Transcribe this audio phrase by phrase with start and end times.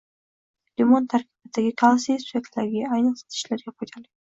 [0.81, 4.07] Limon tarkibidagi kalsiy suyaklarga, ayniqsa tishlarga foydali.